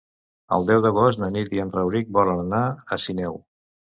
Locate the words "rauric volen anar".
1.77-2.65